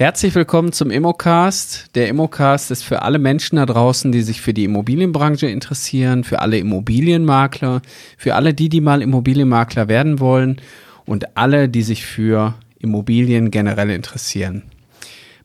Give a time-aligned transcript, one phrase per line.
[0.00, 1.94] Herzlich willkommen zum Immocast.
[1.94, 6.38] Der Immocast ist für alle Menschen da draußen, die sich für die Immobilienbranche interessieren, für
[6.38, 7.82] alle Immobilienmakler,
[8.16, 10.56] für alle die, die mal Immobilienmakler werden wollen
[11.04, 14.62] und alle, die sich für Immobilien generell interessieren.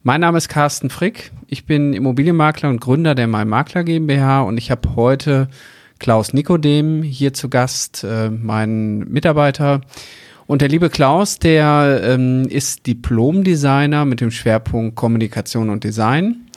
[0.04, 1.34] Mein Name ist Carsten Frick.
[1.50, 5.50] Ich bin Immobilienmakler und Gründer der My Makler GmbH und ich habe heute
[6.00, 9.82] Klaus Nikodem hier zu Gast, äh, mein Mitarbeiter.
[10.48, 16.48] Und der liebe Klaus, der ähm, ist Diplom-Designer mit dem Schwerpunkt Kommunikation und Design.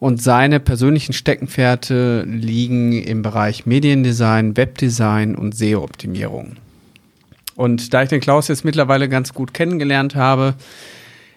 [0.00, 6.56] Und seine persönlichen Steckenpferde liegen im Bereich Mediendesign, Webdesign und SEO-Optimierung.
[7.56, 10.54] Und da ich den Klaus jetzt mittlerweile ganz gut kennengelernt habe,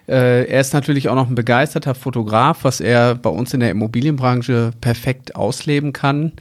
[0.08, 3.70] äh, er ist natürlich auch noch ein begeisterter Fotograf, was er bei uns in der
[3.70, 6.32] Immobilienbranche perfekt ausleben kann.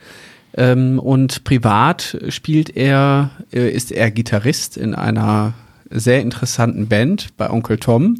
[0.55, 5.53] Ähm, und privat spielt er, äh, ist er Gitarrist in einer
[5.89, 8.17] sehr interessanten Band bei Onkel Tom.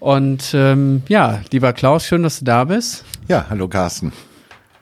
[0.00, 3.04] Und ähm, ja, lieber Klaus, schön, dass du da bist.
[3.28, 4.12] Ja, hallo Carsten.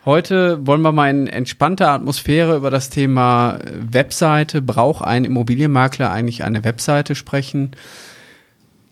[0.05, 4.61] Heute wollen wir mal in entspannter Atmosphäre über das Thema Webseite.
[4.61, 7.71] Braucht ein Immobilienmakler eigentlich eine Webseite sprechen?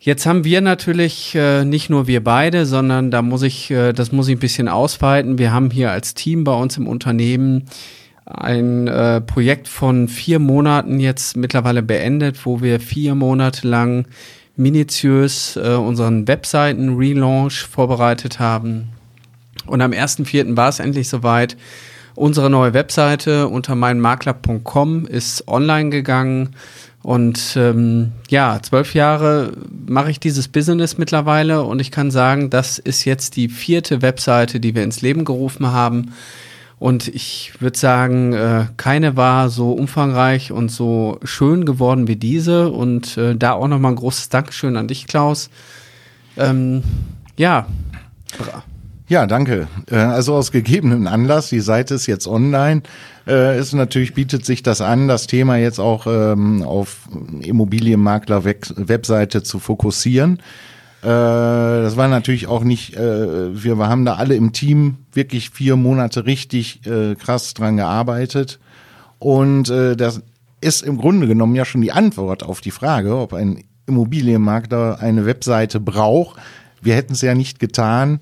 [0.03, 4.13] Jetzt haben wir natürlich äh, nicht nur wir beide, sondern da muss ich, äh, das
[4.13, 5.37] muss ich ein bisschen ausweiten.
[5.37, 7.67] Wir haben hier als Team bei uns im Unternehmen
[8.25, 14.07] ein äh, Projekt von vier Monaten jetzt mittlerweile beendet, wo wir vier Monate lang
[14.57, 18.89] minutiös äh, unseren Webseiten-Relaunch vorbereitet haben.
[19.67, 20.57] Und am 1.4.
[20.57, 21.59] war es endlich soweit.
[22.15, 26.57] Unsere neue Webseite unter meinmakler.com ist online gegangen.
[27.03, 29.53] Und ähm, ja, zwölf Jahre
[29.87, 34.61] mache ich dieses Business mittlerweile und ich kann sagen, das ist jetzt die vierte Webseite,
[34.61, 36.13] die wir ins Leben gerufen haben.
[36.79, 42.71] Und ich würde sagen, äh, keine war so umfangreich und so schön geworden wie diese.
[42.71, 45.51] Und äh, da auch nochmal ein großes Dankeschön an dich, Klaus.
[46.39, 46.83] Ähm,
[47.37, 47.67] ja.
[49.09, 49.69] Ja, danke.
[49.91, 52.83] Äh, also aus gegebenem Anlass, die Seite ist jetzt online
[53.31, 57.09] äh, ist natürlich, bietet sich das an, das Thema jetzt auch ähm, auf
[57.41, 60.41] Immobilienmakler-Webseite zu fokussieren.
[61.03, 65.77] Äh, das war natürlich auch nicht, äh, wir haben da alle im Team wirklich vier
[65.77, 68.59] Monate richtig äh, krass dran gearbeitet.
[69.19, 70.23] Und das
[70.63, 75.27] ist im Grunde genommen ja schon die Antwort auf die Frage, ob ein Immobilienmakler eine
[75.27, 76.41] Webseite braucht.
[76.81, 78.21] Wir hätten es ja nicht getan.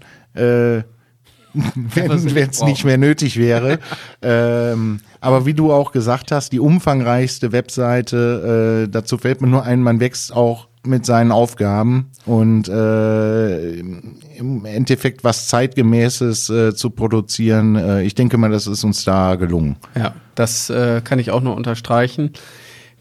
[1.94, 3.78] wenn es nicht mehr nötig wäre.
[4.22, 9.64] ähm, aber wie du auch gesagt hast, die umfangreichste Webseite, äh, dazu fällt mir nur
[9.64, 16.90] ein, man wächst auch mit seinen Aufgaben und äh, im Endeffekt was zeitgemäßes äh, zu
[16.90, 17.76] produzieren.
[17.76, 19.76] Äh, ich denke mal, das ist uns da gelungen.
[19.94, 22.32] Ja, das äh, kann ich auch nur unterstreichen.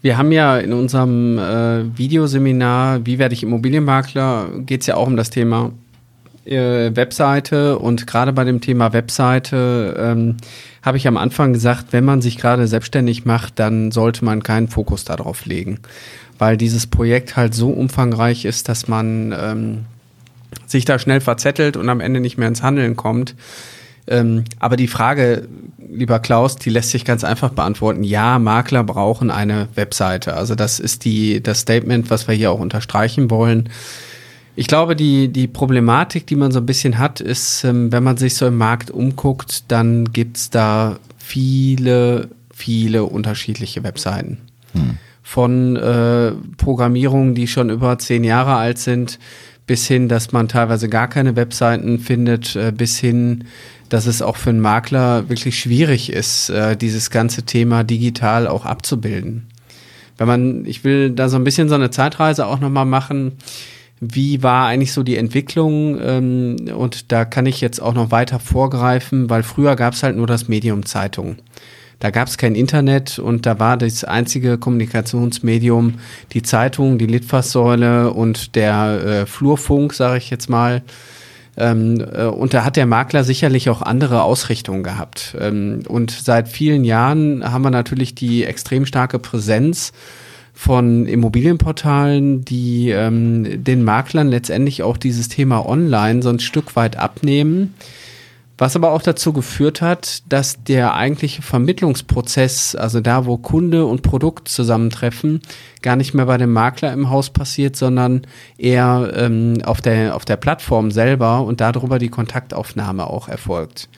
[0.00, 5.06] Wir haben ja in unserem äh, Videoseminar, wie werde ich Immobilienmakler, geht es ja auch
[5.06, 5.72] um das Thema
[6.48, 10.36] äh, Webseite und gerade bei dem Thema Webseite ähm,
[10.82, 14.68] habe ich am Anfang gesagt, wenn man sich gerade selbstständig macht, dann sollte man keinen
[14.68, 15.80] Fokus darauf legen,
[16.38, 19.84] weil dieses Projekt halt so umfangreich ist, dass man ähm,
[20.66, 23.34] sich da schnell verzettelt und am Ende nicht mehr ins Handeln kommt.
[24.06, 25.48] Ähm, aber die Frage,
[25.78, 28.02] lieber Klaus, die lässt sich ganz einfach beantworten.
[28.04, 30.34] Ja, Makler brauchen eine Webseite.
[30.34, 33.68] Also das ist die, das Statement, was wir hier auch unterstreichen wollen.
[34.58, 38.16] Ich glaube, die, die Problematik, die man so ein bisschen hat, ist, ähm, wenn man
[38.16, 44.38] sich so im Markt umguckt, dann gibt's da viele, viele unterschiedliche Webseiten.
[44.72, 44.98] Hm.
[45.22, 49.20] Von äh, Programmierungen, die schon über zehn Jahre alt sind,
[49.68, 53.44] bis hin, dass man teilweise gar keine Webseiten findet, äh, bis hin,
[53.90, 58.66] dass es auch für einen Makler wirklich schwierig ist, äh, dieses ganze Thema digital auch
[58.66, 59.46] abzubilden.
[60.16, 63.34] Wenn man, ich will da so ein bisschen so eine Zeitreise auch nochmal machen
[64.00, 65.98] wie war eigentlich so die Entwicklung?
[66.00, 70.16] Ähm, und da kann ich jetzt auch noch weiter vorgreifen, weil früher gab es halt
[70.16, 71.36] nur das Medium Zeitung.
[72.00, 75.94] Da gab es kein Internet und da war das einzige Kommunikationsmedium
[76.32, 80.82] die Zeitung, die Litfaßsäule und der äh, Flurfunk, sage ich jetzt mal.
[81.56, 85.36] Ähm, äh, und da hat der Makler sicherlich auch andere Ausrichtungen gehabt.
[85.40, 89.92] Ähm, und seit vielen Jahren haben wir natürlich die extrem starke Präsenz
[90.58, 96.96] von Immobilienportalen, die ähm, den Maklern letztendlich auch dieses Thema online so ein Stück weit
[96.96, 97.74] abnehmen.
[98.58, 104.02] Was aber auch dazu geführt hat, dass der eigentliche Vermittlungsprozess, also da, wo Kunde und
[104.02, 105.42] Produkt zusammentreffen,
[105.80, 108.22] gar nicht mehr bei dem Makler im Haus passiert, sondern
[108.58, 113.88] eher ähm, auf, der, auf der Plattform selber und darüber die Kontaktaufnahme auch erfolgt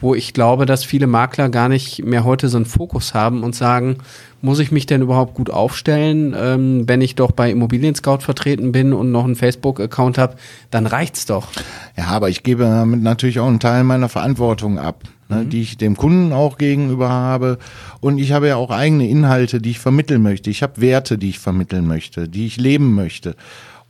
[0.00, 3.54] wo ich glaube, dass viele Makler gar nicht mehr heute so einen Fokus haben und
[3.54, 3.98] sagen,
[4.44, 8.72] muss ich mich denn überhaupt gut aufstellen, ähm, wenn ich doch bei Immobilien Scout vertreten
[8.72, 10.36] bin und noch einen Facebook-Account habe,
[10.70, 11.48] dann reicht's doch.
[11.96, 15.48] Ja, aber ich gebe damit natürlich auch einen Teil meiner Verantwortung ab, ne, mhm.
[15.48, 17.58] die ich dem Kunden auch gegenüber habe.
[18.00, 20.50] Und ich habe ja auch eigene Inhalte, die ich vermitteln möchte.
[20.50, 23.36] Ich habe Werte, die ich vermitteln möchte, die ich leben möchte.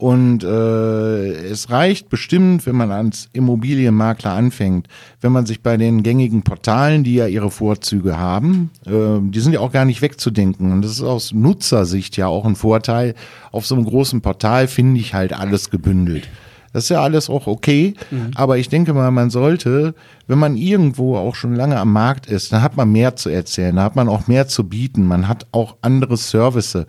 [0.05, 4.87] Und äh, es reicht bestimmt, wenn man als Immobilienmakler anfängt,
[5.23, 8.91] wenn man sich bei den gängigen Portalen, die ja ihre Vorzüge haben, äh,
[9.23, 10.73] die sind ja auch gar nicht wegzudenken.
[10.73, 13.15] Und das ist aus Nutzersicht ja auch ein Vorteil.
[13.51, 16.29] Auf so einem großen Portal finde ich halt alles gebündelt.
[16.75, 18.33] Das ist ja alles auch okay, mhm.
[18.35, 19.95] aber ich denke mal, man sollte,
[20.27, 23.77] wenn man irgendwo auch schon lange am Markt ist, dann hat man mehr zu erzählen,
[23.77, 26.85] da hat man auch mehr zu bieten, man hat auch andere Services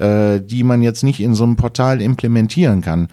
[0.00, 3.08] äh, die man jetzt nicht in so einem Portal implementieren kann.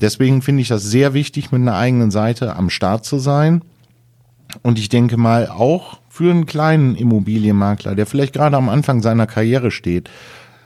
[0.00, 3.62] Deswegen finde ich das sehr wichtig, mit einer eigenen Seite am Start zu sein.
[4.62, 9.26] Und ich denke mal auch für einen kleinen Immobilienmakler, der vielleicht gerade am Anfang seiner
[9.26, 10.10] Karriere steht,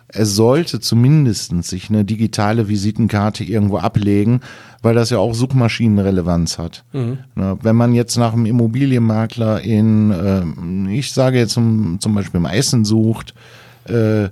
[0.09, 4.41] er sollte zumindest sich eine digitale Visitenkarte irgendwo ablegen,
[4.81, 6.85] weil das ja auch Suchmaschinenrelevanz hat.
[6.93, 7.19] Mhm.
[7.35, 12.47] wenn man jetzt nach einem Immobilienmakler in, äh, ich sage jetzt zum, zum Beispiel im
[12.47, 13.35] Essen sucht,
[13.85, 14.29] äh,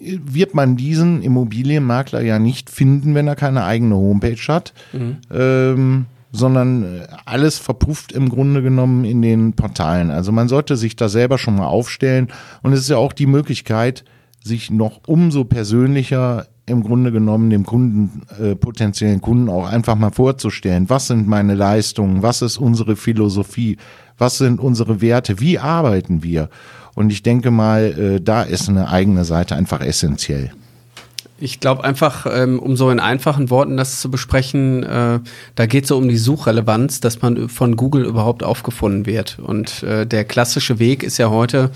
[0.00, 5.16] wird man diesen Immobilienmakler ja nicht finden, wenn er keine eigene Homepage hat, mhm.
[5.32, 10.10] ähm, sondern äh, alles verpufft im Grunde genommen in den Portalen.
[10.10, 12.28] Also man sollte sich da selber schon mal aufstellen
[12.62, 14.04] und es ist ja auch die Möglichkeit,
[14.44, 20.10] sich noch umso persönlicher im Grunde genommen dem Kunden, äh, potenziellen Kunden auch einfach mal
[20.10, 23.78] vorzustellen, was sind meine Leistungen, was ist unsere Philosophie,
[24.18, 26.50] was sind unsere Werte, wie arbeiten wir.
[26.98, 30.50] Und ich denke mal, äh, da ist eine eigene Seite einfach essentiell.
[31.38, 35.20] Ich glaube einfach, ähm, um so in einfachen Worten das zu besprechen, äh,
[35.54, 39.38] da geht es so um die Suchrelevanz, dass man von Google überhaupt aufgefunden wird.
[39.38, 41.70] Und äh, der klassische Weg ist ja heute,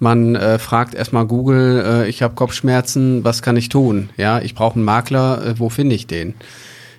[0.00, 4.10] man fragt erstmal Google, ich habe Kopfschmerzen, was kann ich tun?
[4.16, 6.34] Ja, ich brauche einen Makler, wo finde ich den?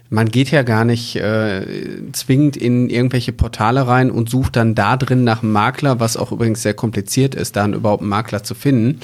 [0.09, 1.65] Man geht ja gar nicht äh,
[2.11, 6.31] zwingend in irgendwelche Portale rein und sucht dann da drin nach einem Makler, was auch
[6.31, 8.99] übrigens sehr kompliziert ist, dann überhaupt einen Makler zu finden.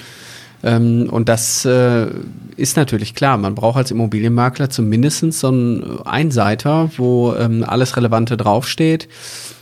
[0.63, 2.07] Ähm, und das äh,
[2.56, 3.38] ist natürlich klar.
[3.38, 9.07] Man braucht als Immobilienmakler zumindest so einen Einseiter, wo ähm, alles Relevante draufsteht.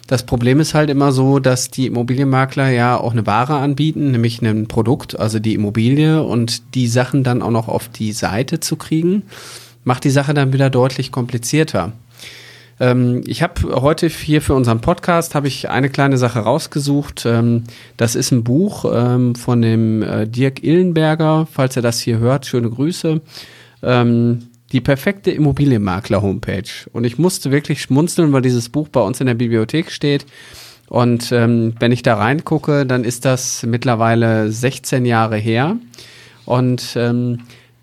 [0.08, 4.42] Das Problem ist halt immer so, dass die Immobilienmakler ja auch eine Ware anbieten, nämlich
[4.42, 8.76] ein Produkt, also die Immobilie und die Sachen dann auch noch auf die Seite zu
[8.76, 9.24] kriegen
[9.84, 11.94] macht die Sache dann wieder deutlich komplizierter.
[12.80, 17.26] Ähm, ich habe heute hier für unseren Podcast habe ich eine kleine Sache rausgesucht.
[17.26, 17.66] Ähm,
[17.98, 21.48] das ist ein Buch ähm, von dem äh, Dirk Illenberger.
[21.52, 23.22] Falls er das hier hört, schöne Grüße.
[23.82, 26.90] Die perfekte Immobilienmakler-Homepage.
[26.92, 30.26] Und ich musste wirklich schmunzeln, weil dieses Buch bei uns in der Bibliothek steht.
[30.90, 35.78] Und wenn ich da reingucke, dann ist das mittlerweile 16 Jahre her.
[36.44, 36.98] Und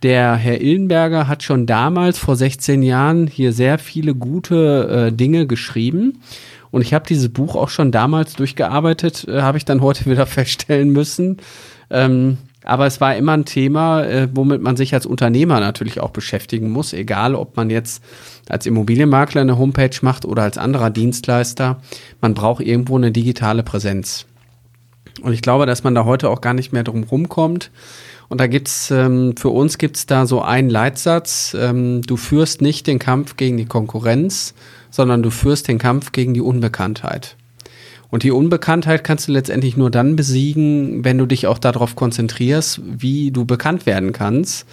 [0.03, 5.47] der Herr Illenberger hat schon damals vor 16 Jahren hier sehr viele gute äh, Dinge
[5.47, 6.21] geschrieben.
[6.71, 10.27] Und ich habe dieses Buch auch schon damals durchgearbeitet, äh, habe ich dann heute wieder
[10.27, 11.39] feststellen müssen.
[11.91, 16.11] Ähm, aber es war immer ein Thema, äh, womit man sich als Unternehmer natürlich auch
[16.11, 18.03] beschäftigen muss, egal ob man jetzt
[18.49, 21.81] als Immobilienmakler eine Homepage macht oder als anderer Dienstleister.
[22.21, 24.27] Man braucht irgendwo eine digitale Präsenz.
[25.23, 27.71] Und ich glaube, dass man da heute auch gar nicht mehr drum rumkommt.
[28.29, 32.87] Und da gibt's ähm, für uns gibt's da so einen Leitsatz: ähm, Du führst nicht
[32.87, 34.55] den Kampf gegen die Konkurrenz,
[34.91, 37.37] sondern du führst den Kampf gegen die Unbekanntheit.
[38.11, 42.81] Und die Unbekanntheit kannst du letztendlich nur dann besiegen, wenn du dich auch darauf konzentrierst,
[42.85, 44.67] wie du bekannt werden kannst.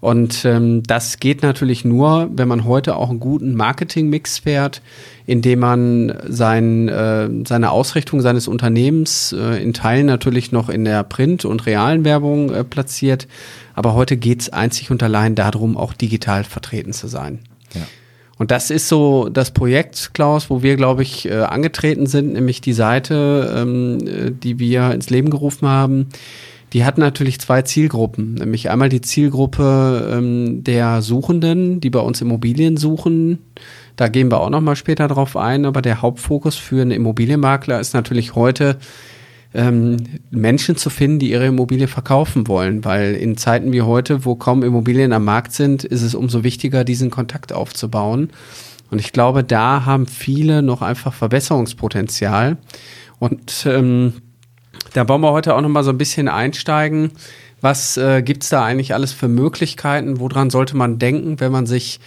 [0.00, 4.80] Und ähm, das geht natürlich nur, wenn man heute auch einen guten Marketing-Mix fährt,
[5.26, 11.02] indem man sein, äh, seine Ausrichtung seines Unternehmens äh, in Teilen natürlich noch in der
[11.04, 13.28] Print- und realen Werbung äh, platziert.
[13.74, 17.40] Aber heute geht's einzig und allein darum, auch digital vertreten zu sein.
[17.74, 17.82] Ja.
[18.38, 22.62] Und das ist so das Projekt, Klaus, wo wir, glaube ich, äh, angetreten sind, nämlich
[22.62, 26.06] die Seite, ähm, äh, die wir ins Leben gerufen haben
[26.72, 32.20] die hat natürlich zwei Zielgruppen, nämlich einmal die Zielgruppe ähm, der Suchenden, die bei uns
[32.20, 33.38] Immobilien suchen.
[33.96, 37.80] Da gehen wir auch noch mal später drauf ein, aber der Hauptfokus für einen Immobilienmakler
[37.80, 38.78] ist natürlich heute
[39.52, 39.96] ähm,
[40.30, 44.62] Menschen zu finden, die ihre Immobilie verkaufen wollen, weil in Zeiten wie heute, wo kaum
[44.62, 48.30] Immobilien am Markt sind, ist es umso wichtiger, diesen Kontakt aufzubauen.
[48.90, 52.58] Und ich glaube, da haben viele noch einfach Verbesserungspotenzial.
[53.18, 54.14] Und ähm,
[54.92, 57.12] da wollen wir heute auch noch mal so ein bisschen einsteigen.
[57.60, 60.18] Was äh, gibt es da eigentlich alles für Möglichkeiten?
[60.18, 62.00] Woran sollte man denken, wenn man sich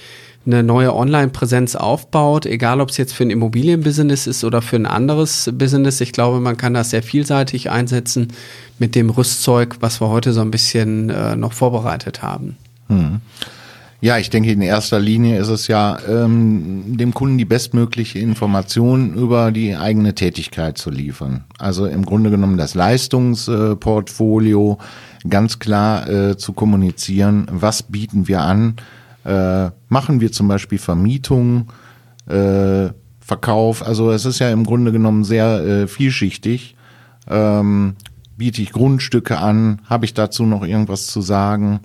[0.46, 4.86] eine neue Online-Präsenz aufbaut, egal ob es jetzt für ein Immobilienbusiness ist oder für ein
[4.86, 6.02] anderes Business.
[6.02, 8.34] Ich glaube, man kann das sehr vielseitig einsetzen
[8.78, 12.58] mit dem Rüstzeug, was wir heute so ein bisschen äh, noch vorbereitet haben.
[12.90, 13.22] Hm.
[14.04, 19.14] Ja, ich denke, in erster Linie ist es ja, ähm, dem Kunden die bestmögliche Information
[19.14, 21.46] über die eigene Tätigkeit zu liefern.
[21.58, 24.78] Also im Grunde genommen das Leistungsportfolio
[25.30, 27.48] ganz klar äh, zu kommunizieren.
[27.50, 28.76] Was bieten wir an?
[29.24, 31.72] Äh, machen wir zum Beispiel Vermietung,
[32.28, 32.90] äh,
[33.22, 33.88] Verkauf?
[33.88, 36.76] Also es ist ja im Grunde genommen sehr äh, vielschichtig.
[37.30, 37.96] Ähm,
[38.36, 39.80] biete ich Grundstücke an?
[39.86, 41.80] Habe ich dazu noch irgendwas zu sagen?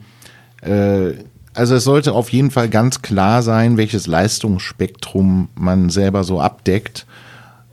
[0.62, 1.12] Äh,
[1.58, 7.04] also es sollte auf jeden Fall ganz klar sein, welches Leistungsspektrum man selber so abdeckt.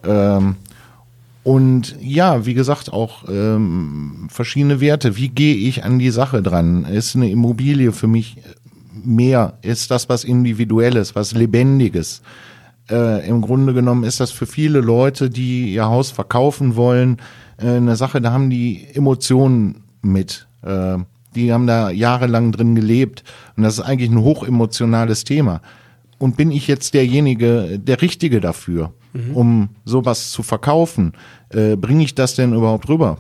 [0.04, 0.56] Ähm,
[1.44, 5.18] und ja, wie gesagt, auch ähm, verschiedene Werte.
[5.18, 6.86] Wie gehe ich an die Sache dran?
[6.86, 8.38] Ist eine Immobilie für mich
[9.04, 9.54] mehr?
[9.62, 12.24] Ist das was Individuelles, was Lebendiges?
[12.90, 17.18] Äh, Im Grunde genommen ist das für viele Leute, die ihr Haus verkaufen wollen,
[17.58, 20.48] äh, eine Sache, da haben die Emotionen mit.
[20.64, 20.98] Äh,
[21.36, 23.24] die haben da jahrelang drin gelebt.
[23.56, 25.62] Und das ist eigentlich ein hochemotionales Thema.
[26.18, 29.36] Und bin ich jetzt derjenige, der Richtige dafür, mhm.
[29.36, 31.14] um sowas zu verkaufen?
[31.50, 33.20] Äh, Bringe ich das denn überhaupt rüber?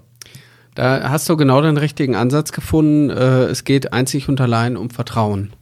[0.75, 3.09] Da hast du genau den richtigen Ansatz gefunden.
[3.09, 5.53] Äh, es geht einzig und allein um Vertrauen.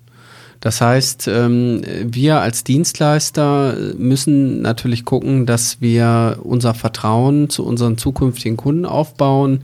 [0.63, 7.97] Das heißt, ähm, wir als Dienstleister müssen natürlich gucken, dass wir unser Vertrauen zu unseren
[7.97, 9.63] zukünftigen Kunden aufbauen,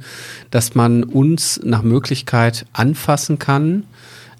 [0.52, 3.86] dass man uns nach Möglichkeit anfassen kann,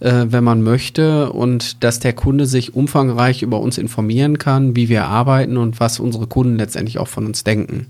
[0.02, 4.90] äh, wenn man möchte und dass der Kunde sich umfangreich über uns informieren kann, wie
[4.90, 7.86] wir arbeiten und was unsere Kunden letztendlich auch von uns denken.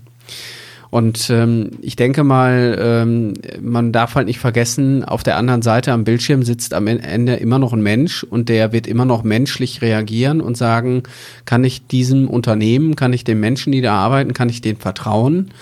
[0.90, 5.92] Und ähm, ich denke mal, ähm, man darf halt nicht vergessen, auf der anderen Seite
[5.92, 9.82] am Bildschirm sitzt am Ende immer noch ein Mensch und der wird immer noch menschlich
[9.82, 11.04] reagieren und sagen,
[11.44, 15.52] kann ich diesem Unternehmen, kann ich den Menschen, die da arbeiten, kann ich denen vertrauen?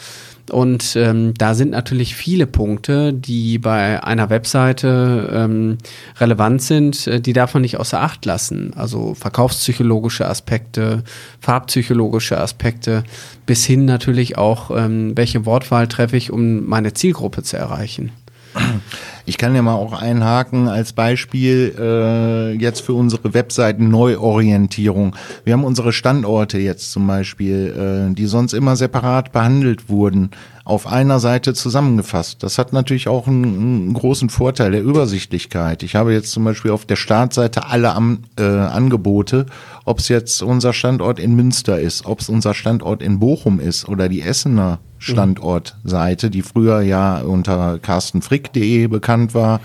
[0.51, 5.79] Und ähm, da sind natürlich viele Punkte, die bei einer Webseite ähm,
[6.19, 8.73] relevant sind, äh, die darf man nicht außer Acht lassen.
[8.75, 11.05] Also verkaufspsychologische Aspekte,
[11.41, 13.05] farbpsychologische Aspekte,
[13.47, 18.13] bis hin natürlich auch, ähm, welche Wortwahl treffe ich, um meine Zielgruppe zu erreichen.
[19.29, 25.15] Ich kann ja mal auch einhaken als Beispiel äh, jetzt für unsere Webseiten Neuorientierung.
[25.45, 30.31] Wir haben unsere Standorte jetzt zum Beispiel, äh, die sonst immer separat behandelt wurden,
[30.69, 32.43] auf einer Seite zusammengefasst.
[32.43, 35.83] Das hat natürlich auch einen, einen großen Vorteil der Übersichtlichkeit.
[35.83, 39.47] Ich habe jetzt zum Beispiel auf der Startseite alle Am äh, Angebote,
[39.87, 43.89] ob es jetzt unser Standort in Münster ist, ob es unser Standort in Bochum ist
[43.89, 49.61] oder die Essener Standortseite, die früher ja unter carstenfrick.de bekannt war,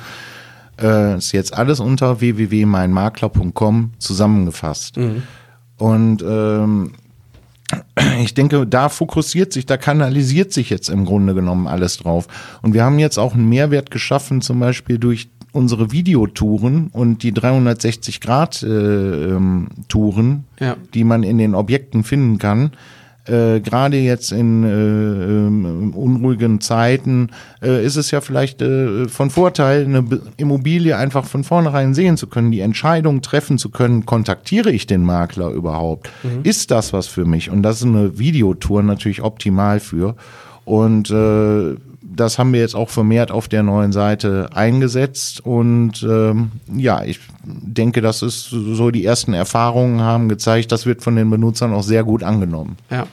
[0.82, 4.96] äh, ist jetzt alles unter www.meinmakler.com zusammengefasst.
[4.96, 5.24] Mhm.
[5.78, 6.94] Und ähm,
[8.22, 12.28] ich denke, da fokussiert sich, da kanalisiert sich jetzt im Grunde genommen alles drauf.
[12.62, 17.32] Und wir haben jetzt auch einen Mehrwert geschaffen, zum Beispiel durch unsere Videotouren und die
[17.32, 20.76] 360 Grad äh, ähm, Touren, ja.
[20.94, 22.72] die man in den Objekten finden kann
[23.26, 27.30] äh, gerade jetzt in äh, ähm, unruhigen Zeiten
[27.62, 30.04] äh, ist es ja vielleicht äh, von Vorteil, eine
[30.38, 35.04] Immobilie einfach von vornherein sehen zu können, die Entscheidung treffen zu können, kontaktiere ich den
[35.04, 36.10] Makler überhaupt?
[36.24, 36.42] Mhm.
[36.44, 37.50] Ist das was für mich?
[37.50, 40.16] Und das ist eine Videotour natürlich optimal für.
[40.66, 45.46] Und äh, das haben wir jetzt auch vermehrt auf der neuen Seite eingesetzt.
[45.46, 51.04] Und ähm, ja, ich denke, das ist so die ersten Erfahrungen haben gezeigt, das wird
[51.04, 52.78] von den Benutzern auch sehr gut angenommen.
[52.90, 53.08] Ja.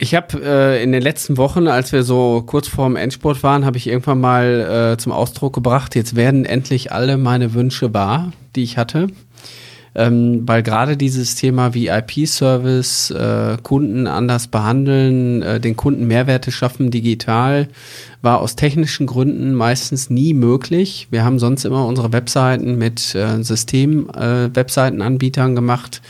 [0.00, 3.78] Ich habe äh, in den letzten Wochen, als wir so kurz vorm Endspurt waren, habe
[3.78, 8.62] ich irgendwann mal äh, zum Ausdruck gebracht, jetzt werden endlich alle meine Wünsche wahr, die
[8.62, 9.08] ich hatte
[9.94, 16.90] ähm, weil gerade dieses Thema VIP-Service, äh, Kunden anders behandeln, äh, den Kunden Mehrwerte schaffen
[16.90, 17.68] digital,
[18.22, 21.06] war aus technischen Gründen meistens nie möglich.
[21.10, 26.02] Wir haben sonst immer unsere Webseiten mit äh, System-Webseitenanbietern äh, gemacht,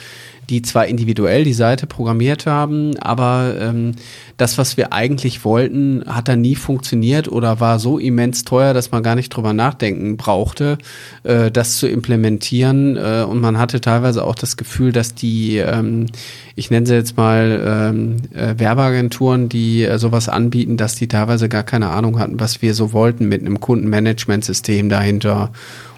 [0.50, 3.92] die zwar individuell die Seite programmiert haben, aber ähm,
[4.36, 8.90] das, was wir eigentlich wollten, hat dann nie funktioniert oder war so immens teuer, dass
[8.90, 10.78] man gar nicht drüber nachdenken brauchte,
[11.24, 12.96] äh, das zu implementieren.
[12.96, 16.06] Äh, und man hatte teilweise auch das Gefühl, dass die, ähm,
[16.56, 21.48] ich nenne sie jetzt mal ähm, äh, Werbeagenturen, die äh, sowas anbieten, dass die teilweise
[21.48, 25.50] gar keine Ahnung hatten, was wir so wollten mit einem Kundenmanagementsystem dahinter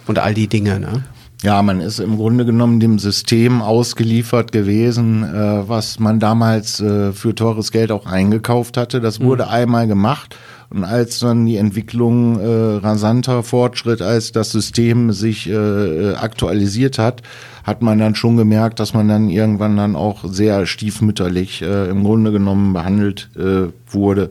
[0.06, 0.80] und all die Dinge.
[0.80, 1.04] Ne?
[1.42, 7.12] Ja, man ist im Grunde genommen dem System ausgeliefert gewesen, äh, was man damals äh,
[7.12, 9.00] für teures Geld auch eingekauft hatte.
[9.00, 9.50] Das wurde mhm.
[9.50, 10.36] einmal gemacht.
[10.68, 17.22] Und als dann die Entwicklung äh, rasanter fortschritt, als das System sich äh, aktualisiert hat,
[17.64, 22.04] hat man dann schon gemerkt, dass man dann irgendwann dann auch sehr stiefmütterlich äh, im
[22.04, 24.30] Grunde genommen behandelt äh, wurde.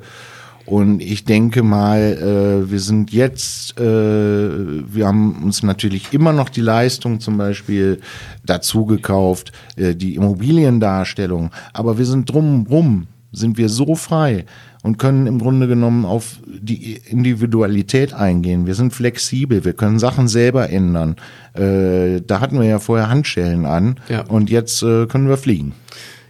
[0.70, 6.50] Und ich denke mal, äh, wir sind jetzt, äh, wir haben uns natürlich immer noch
[6.50, 8.02] die Leistung zum Beispiel
[8.46, 14.46] dazu gekauft, äh, die Immobiliendarstellung, aber wir sind drumrum, sind wir so frei
[14.84, 18.68] und können im Grunde genommen auf die Individualität eingehen.
[18.68, 21.16] Wir sind flexibel, wir können Sachen selber ändern.
[21.54, 24.22] Äh, da hatten wir ja vorher Handschellen an ja.
[24.22, 25.74] und jetzt äh, können wir fliegen.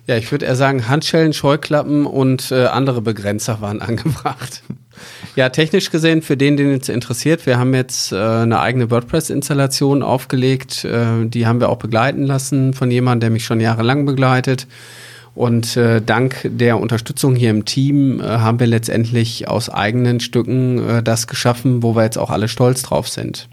[0.10, 4.64] Ja, ich würde eher sagen, Handschellen, Scheuklappen und äh, andere Begrenzer waren angebracht.
[5.36, 10.02] Ja, technisch gesehen, für den, den es interessiert, wir haben jetzt äh, eine eigene WordPress-Installation
[10.02, 10.84] aufgelegt.
[10.84, 14.66] Äh, die haben wir auch begleiten lassen von jemandem, der mich schon jahrelang begleitet.
[15.36, 20.90] Und äh, dank der Unterstützung hier im Team äh, haben wir letztendlich aus eigenen Stücken
[20.90, 23.48] äh, das geschaffen, wo wir jetzt auch alle stolz drauf sind.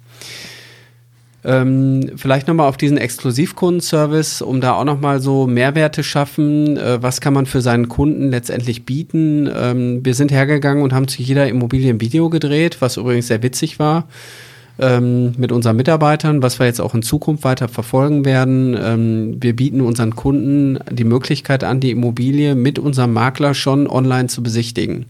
[1.47, 6.77] Ähm, vielleicht nochmal auf diesen Exklusivkundenservice, um da auch nochmal so Mehrwerte schaffen.
[6.77, 9.49] Äh, was kann man für seinen Kunden letztendlich bieten?
[9.57, 13.45] Ähm, wir sind hergegangen und haben zu jeder Immobilie ein Video gedreht, was übrigens sehr
[13.45, 14.09] witzig war.
[14.81, 18.77] Ähm, mit unseren Mitarbeitern, was wir jetzt auch in Zukunft weiter verfolgen werden.
[18.79, 24.27] Ähm, wir bieten unseren Kunden die Möglichkeit an, die Immobilie mit unserem Makler schon online
[24.27, 25.07] zu besichtigen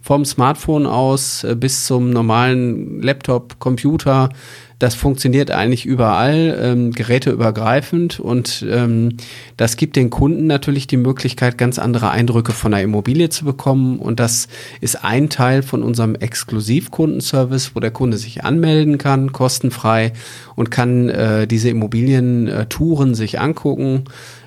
[0.00, 4.30] vom Smartphone aus äh, bis zum normalen Laptop, Computer.
[4.80, 8.18] Das funktioniert eigentlich überall, ähm, geräteübergreifend.
[8.18, 9.18] Und ähm,
[9.58, 13.98] das gibt den Kunden natürlich die Möglichkeit, ganz andere Eindrücke von der Immobilie zu bekommen.
[13.98, 14.48] Und das
[14.80, 20.14] ist ein Teil von unserem Exklusivkundenservice, wo der Kunde sich anmelden kann, kostenfrei
[20.56, 24.04] und kann äh, diese Immobilientouren sich angucken.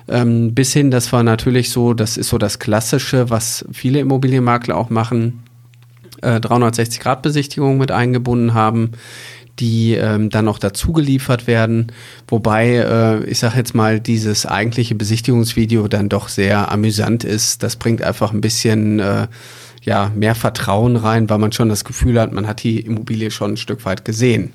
[0.08, 4.76] Ähm, bis hin, das war natürlich so, das ist so das Klassische, was viele Immobilienmakler
[4.76, 5.43] auch machen,
[6.24, 8.92] äh, 360-Grad-Besichtigung mit eingebunden haben
[9.60, 11.92] die ähm, dann noch dazu geliefert werden.
[12.26, 17.62] Wobei, äh, ich sage jetzt mal, dieses eigentliche Besichtigungsvideo dann doch sehr amüsant ist.
[17.62, 19.28] Das bringt einfach ein bisschen äh,
[19.82, 23.52] ja, mehr Vertrauen rein, weil man schon das Gefühl hat, man hat die Immobilie schon
[23.52, 24.52] ein Stück weit gesehen.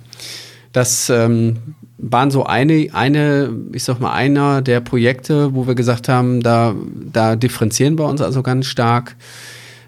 [0.74, 1.58] Das ähm,
[1.98, 6.76] waren so eine, eine, ich sag mal, einer der Projekte, wo wir gesagt haben, da,
[7.12, 9.16] da differenzieren wir uns also ganz stark.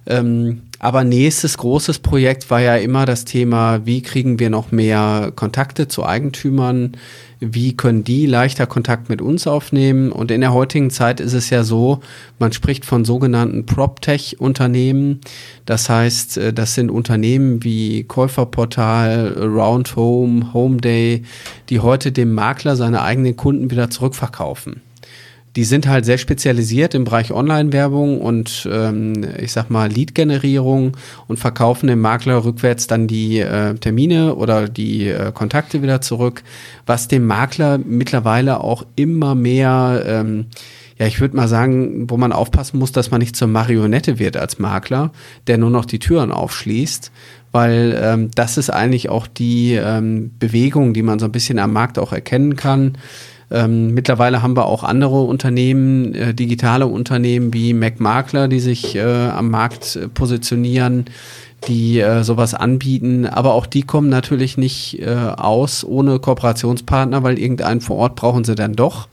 [0.07, 5.31] Ähm, aber nächstes großes Projekt war ja immer das Thema, wie kriegen wir noch mehr
[5.35, 6.93] Kontakte zu Eigentümern?
[7.39, 10.11] Wie können die leichter Kontakt mit uns aufnehmen?
[10.11, 11.99] Und in der heutigen Zeit ist es ja so,
[12.39, 15.21] man spricht von sogenannten PropTech-Unternehmen.
[15.65, 21.21] Das heißt, äh, das sind Unternehmen wie Käuferportal, Roundhome, Homeday,
[21.69, 24.81] die heute dem Makler seine eigenen Kunden wieder zurückverkaufen
[25.55, 30.95] die sind halt sehr spezialisiert im Bereich Online-Werbung und ähm, ich sag mal Lead-Generierung
[31.27, 36.43] und verkaufen dem Makler rückwärts dann die äh, Termine oder die äh, Kontakte wieder zurück,
[36.85, 40.45] was dem Makler mittlerweile auch immer mehr, ähm,
[40.97, 44.37] ja, ich würde mal sagen, wo man aufpassen muss, dass man nicht zur Marionette wird
[44.37, 45.11] als Makler,
[45.47, 47.11] der nur noch die Türen aufschließt,
[47.51, 51.73] weil ähm, das ist eigentlich auch die ähm, Bewegung, die man so ein bisschen am
[51.73, 52.97] Markt auch erkennen kann
[53.51, 59.01] ähm, mittlerweile haben wir auch andere Unternehmen, äh, digitale Unternehmen wie MacMakler, die sich äh,
[59.01, 61.05] am Markt äh, positionieren,
[61.67, 63.25] die äh, sowas anbieten.
[63.25, 68.43] Aber auch die kommen natürlich nicht äh, aus ohne Kooperationspartner, weil irgendeinen vor Ort brauchen
[68.43, 69.07] sie dann doch.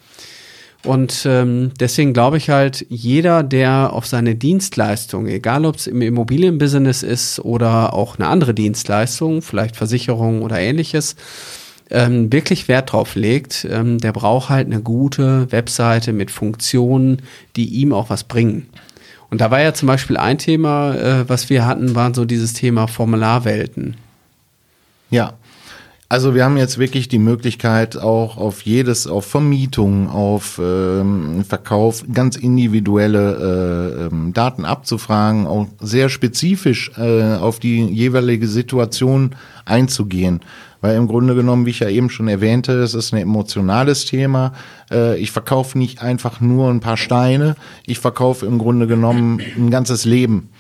[0.85, 6.01] Und ähm, deswegen glaube ich halt, jeder, der auf seine Dienstleistung, egal ob es im
[6.01, 11.16] Immobilienbusiness ist oder auch eine andere Dienstleistung, vielleicht Versicherung oder ähnliches,
[11.90, 17.22] ähm, wirklich Wert drauf legt, ähm, der braucht halt eine gute Webseite mit Funktionen,
[17.57, 18.68] die ihm auch was bringen.
[19.31, 22.55] Und da war ja zum Beispiel ein Thema, äh, was wir hatten, war so dieses
[22.55, 23.96] Thema Formularwelten.
[25.11, 25.35] Ja,
[26.11, 32.03] also wir haben jetzt wirklich die Möglichkeit, auch auf jedes, auf Vermietung, auf ähm, Verkauf
[32.11, 39.35] ganz individuelle äh, ähm, Daten abzufragen, auch sehr spezifisch äh, auf die jeweilige Situation
[39.66, 40.40] einzugehen.
[40.81, 44.53] Weil im Grunde genommen, wie ich ja eben schon erwähnte, es ist ein emotionales Thema.
[44.91, 49.71] Äh, ich verkaufe nicht einfach nur ein paar Steine, ich verkaufe im Grunde genommen ein
[49.71, 50.51] ganzes Leben.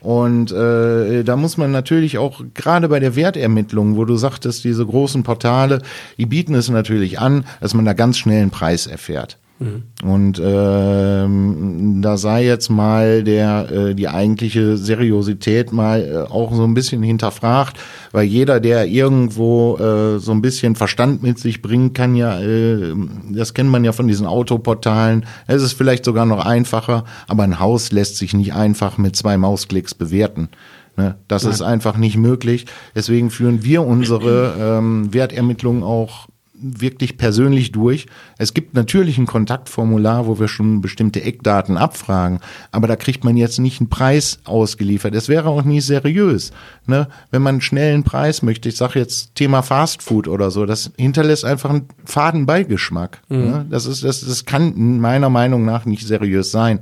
[0.00, 4.86] Und äh, da muss man natürlich auch gerade bei der Wertermittlung, wo du sagtest, diese
[4.86, 5.82] großen Portale,
[6.16, 9.38] die bieten es natürlich an, dass man da ganz schnell einen Preis erfährt.
[9.58, 9.84] Mhm.
[10.04, 16.64] Und ähm, da sei jetzt mal der äh, die eigentliche Seriosität mal äh, auch so
[16.64, 17.78] ein bisschen hinterfragt,
[18.12, 22.94] weil jeder, der irgendwo äh, so ein bisschen Verstand mit sich bringen kann, ja, äh,
[23.30, 25.24] das kennt man ja von diesen Autoportalen.
[25.46, 29.38] Es ist vielleicht sogar noch einfacher, aber ein Haus lässt sich nicht einfach mit zwei
[29.38, 30.50] Mausklicks bewerten.
[30.98, 31.16] Ne?
[31.28, 31.52] Das Nein.
[31.52, 32.66] ist einfach nicht möglich.
[32.94, 36.28] Deswegen führen wir unsere ähm, Wertermittlungen auch
[36.60, 38.06] wirklich persönlich durch.
[38.38, 42.40] Es gibt natürlich ein Kontaktformular, wo wir schon bestimmte Eckdaten abfragen,
[42.72, 45.14] aber da kriegt man jetzt nicht einen Preis ausgeliefert.
[45.14, 46.52] Es wäre auch nie seriös.
[46.86, 47.08] Ne?
[47.30, 50.90] Wenn man einen schnellen Preis möchte, ich sage jetzt Thema Fast Food oder so, das
[50.96, 53.22] hinterlässt einfach einen faden Beigeschmack.
[53.28, 53.38] Mhm.
[53.38, 53.66] Ne?
[53.70, 56.80] Das, ist, das, das kann meiner Meinung nach nicht seriös sein.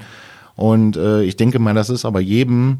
[0.57, 2.79] Und äh, ich denke mal, das ist aber jedem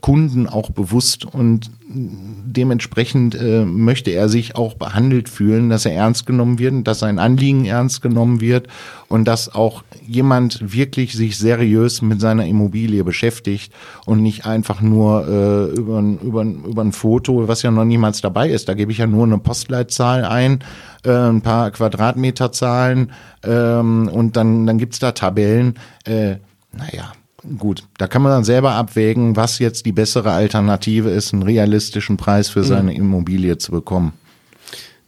[0.00, 6.24] Kunden auch bewusst und dementsprechend äh, möchte er sich auch behandelt fühlen, dass er ernst
[6.24, 8.68] genommen wird, dass sein Anliegen ernst genommen wird
[9.08, 13.72] und dass auch jemand wirklich sich seriös mit seiner Immobilie beschäftigt
[14.06, 18.50] und nicht einfach nur äh, über, über, über ein Foto, was ja noch niemals dabei
[18.50, 18.68] ist.
[18.68, 20.60] Da gebe ich ja nur eine Postleitzahl ein,
[21.04, 23.10] äh, ein paar Quadratmeterzahlen
[23.42, 25.74] ähm, und dann, dann gibt's da Tabellen.
[26.04, 26.36] Äh,
[26.72, 27.12] naja,
[27.58, 32.16] Gut, da kann man dann selber abwägen, was jetzt die bessere Alternative ist, einen realistischen
[32.16, 32.98] Preis für seine mhm.
[32.98, 34.12] Immobilie zu bekommen.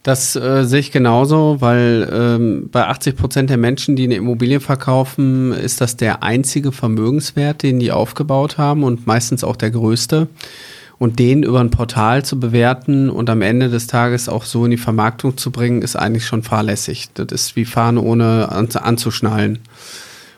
[0.05, 4.59] Das äh, sehe ich genauso, weil ähm, bei 80 Prozent der Menschen, die eine Immobilie
[4.59, 10.27] verkaufen, ist das der einzige Vermögenswert, den die aufgebaut haben und meistens auch der größte.
[10.99, 14.71] Und den über ein Portal zu bewerten und am Ende des Tages auch so in
[14.71, 17.09] die Vermarktung zu bringen, ist eigentlich schon fahrlässig.
[17.15, 19.59] Das ist wie fahren ohne anzuschnallen.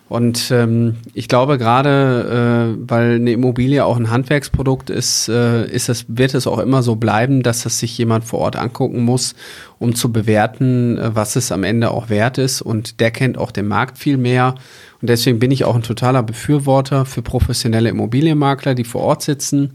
[0.10, 5.90] Und ähm, ich glaube gerade, äh, weil eine Immobilie auch ein Handwerksprodukt ist, äh, ist
[5.90, 9.36] es, wird es auch immer so bleiben, dass das sich jemand vor Ort angucken muss,
[9.80, 12.62] um zu bewerten, äh, was es am Ende auch wert ist.
[12.62, 14.56] Und der kennt auch den Markt viel mehr.
[15.02, 19.74] Und deswegen bin ich auch ein totaler Befürworter für professionelle Immobilienmakler, die vor Ort sitzen.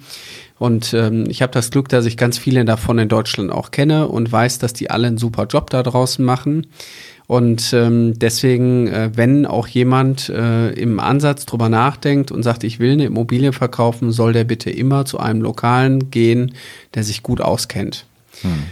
[0.58, 4.08] Und ähm, ich habe das Glück, dass ich ganz viele davon in Deutschland auch kenne
[4.08, 6.68] und weiß, dass die alle einen super Job da draußen machen.
[7.32, 12.78] Und ähm, deswegen, äh, wenn auch jemand äh, im Ansatz drüber nachdenkt und sagt, ich
[12.78, 16.52] will eine Immobilie verkaufen, soll der bitte immer zu einem Lokalen gehen,
[16.92, 18.04] der sich gut auskennt.
[18.42, 18.64] Hm.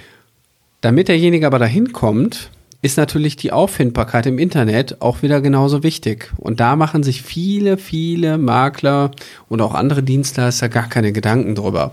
[0.82, 2.50] Damit derjenige aber dahin kommt,
[2.82, 6.32] ist natürlich die Auffindbarkeit im Internet auch wieder genauso wichtig.
[6.36, 9.10] Und da machen sich viele, viele Makler
[9.48, 11.92] und auch andere Dienstleister gar keine Gedanken drüber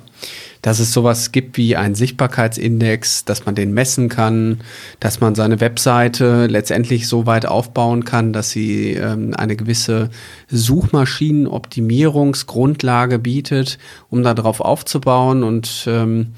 [0.62, 4.62] dass es sowas gibt wie einen Sichtbarkeitsindex, dass man den messen kann,
[5.00, 10.10] dass man seine Webseite letztendlich so weit aufbauen kann, dass sie ähm, eine gewisse
[10.50, 13.78] Suchmaschinenoptimierungsgrundlage bietet,
[14.10, 16.34] um darauf aufzubauen und ähm,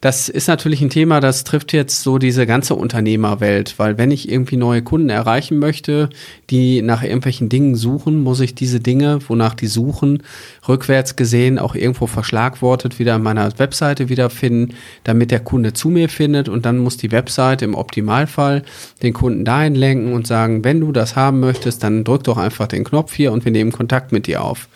[0.00, 4.30] das ist natürlich ein Thema, das trifft jetzt so diese ganze Unternehmerwelt, weil wenn ich
[4.30, 6.08] irgendwie neue Kunden erreichen möchte,
[6.48, 10.22] die nach irgendwelchen Dingen suchen, muss ich diese Dinge, wonach die suchen,
[10.66, 16.08] rückwärts gesehen auch irgendwo verschlagwortet wieder an meiner Webseite wiederfinden, damit der Kunde zu mir
[16.08, 18.62] findet und dann muss die Webseite im Optimalfall
[19.02, 22.68] den Kunden dahin lenken und sagen, wenn du das haben möchtest, dann drück doch einfach
[22.68, 24.68] den Knopf hier und wir nehmen Kontakt mit dir auf.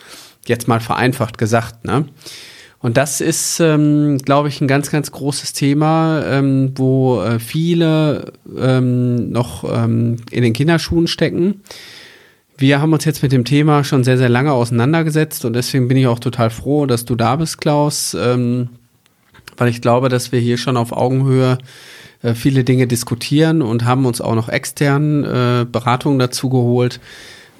[0.47, 2.05] Jetzt mal vereinfacht gesagt, ne?
[2.85, 8.35] Und das ist, ähm, glaube ich, ein ganz, ganz großes Thema, ähm, wo äh, viele
[8.61, 11.63] ähm, noch ähm, in den Kinderschuhen stecken.
[12.59, 15.97] Wir haben uns jetzt mit dem Thema schon sehr, sehr lange auseinandergesetzt und deswegen bin
[15.97, 18.69] ich auch total froh, dass du da bist, Klaus, ähm,
[19.57, 21.57] weil ich glaube, dass wir hier schon auf Augenhöhe
[22.21, 27.01] äh, viele Dinge diskutieren und haben uns auch noch extern äh, Beratungen dazu geholt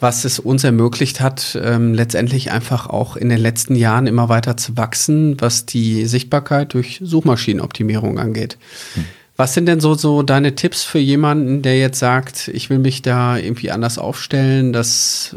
[0.05, 4.55] was es uns ermöglicht hat, ähm, letztendlich einfach auch in den letzten Jahren immer weiter
[4.59, 8.59] zu wachsen, was die Sichtbarkeit durch Suchmaschinenoptimierung angeht.
[8.93, 9.07] Hm.
[9.39, 13.01] Was sind denn so, so deine Tipps für jemanden, der jetzt sagt, ich will mich
[13.01, 14.75] da irgendwie anders aufstellen?
[14.75, 15.37] Das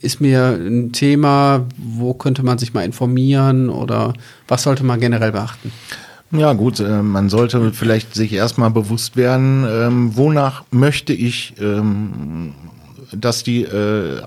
[0.00, 4.14] ist mir ein Thema, wo könnte man sich mal informieren oder
[4.46, 5.72] was sollte man generell beachten?
[6.30, 12.54] Ja gut, äh, man sollte vielleicht sich erstmal bewusst werden, ähm, wonach möchte ich ähm,
[13.12, 14.22] dass die äh,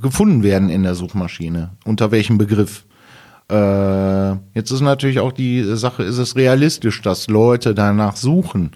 [0.00, 1.70] gefunden werden in der Suchmaschine.
[1.84, 2.84] Unter welchem Begriff?
[3.50, 8.70] Äh, jetzt ist natürlich auch die Sache, ist es realistisch, dass Leute danach suchen?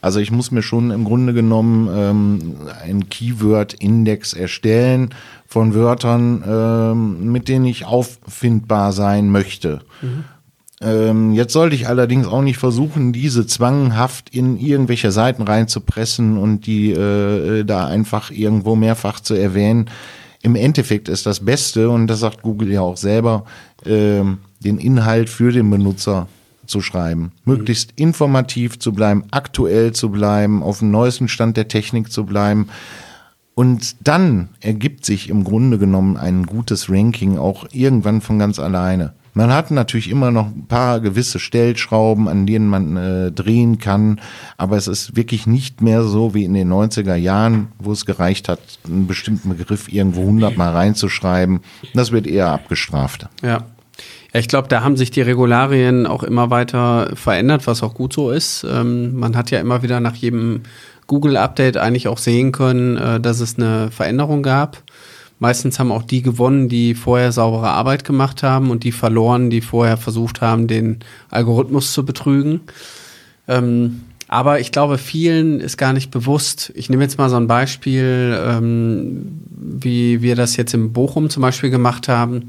[0.00, 5.10] Also ich muss mir schon im Grunde genommen ähm, einen Keyword-Index erstellen
[5.48, 9.80] von Wörtern, ähm, mit denen ich auffindbar sein möchte.
[10.02, 10.24] Mhm.
[10.80, 16.66] Ähm, jetzt sollte ich allerdings auch nicht versuchen, diese zwanghaft in irgendwelche Seiten reinzupressen und
[16.66, 19.88] die äh, da einfach irgendwo mehrfach zu erwähnen.
[20.42, 23.46] Im Endeffekt ist das Beste, und das sagt Google ja auch selber,
[23.84, 24.22] äh,
[24.60, 26.28] den Inhalt für den Benutzer
[26.66, 27.32] zu schreiben.
[27.44, 28.08] Möglichst mhm.
[28.08, 32.68] informativ zu bleiben, aktuell zu bleiben, auf dem neuesten Stand der Technik zu bleiben.
[33.54, 39.14] Und dann ergibt sich im Grunde genommen ein gutes Ranking auch irgendwann von ganz alleine.
[39.36, 44.18] Man hat natürlich immer noch ein paar gewisse Stellschrauben, an denen man äh, drehen kann,
[44.56, 48.48] aber es ist wirklich nicht mehr so wie in den 90er Jahren, wo es gereicht
[48.48, 51.60] hat, einen bestimmten Begriff irgendwo hundertmal reinzuschreiben.
[51.92, 53.28] Das wird eher abgestraft.
[53.42, 53.66] Ja.
[54.32, 58.30] Ich glaube, da haben sich die Regularien auch immer weiter verändert, was auch gut so
[58.30, 58.64] ist.
[58.66, 60.62] Ähm, man hat ja immer wieder nach jedem
[61.08, 64.82] Google-Update eigentlich auch sehen können, äh, dass es eine Veränderung gab.
[65.38, 69.60] Meistens haben auch die gewonnen, die vorher saubere Arbeit gemacht haben und die verloren, die
[69.60, 72.60] vorher versucht haben, den Algorithmus zu betrügen.
[73.46, 76.72] Ähm, aber ich glaube, vielen ist gar nicht bewusst.
[76.74, 81.42] Ich nehme jetzt mal so ein Beispiel, ähm, wie wir das jetzt in Bochum zum
[81.42, 82.46] Beispiel gemacht haben.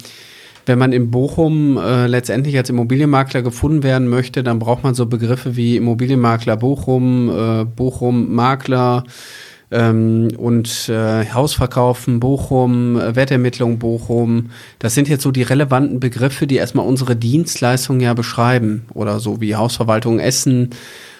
[0.65, 5.05] Wenn man in Bochum äh, letztendlich als Immobilienmakler gefunden werden möchte, dann braucht man so
[5.05, 9.03] Begriffe wie Immobilienmakler Bochum, äh, Bochum Makler
[9.71, 14.49] ähm, und äh, Hausverkaufen Bochum, äh, Wertermittlung Bochum.
[14.79, 19.41] Das sind jetzt so die relevanten Begriffe, die erstmal unsere Dienstleistungen ja beschreiben oder so
[19.41, 20.69] wie Hausverwaltung Essen.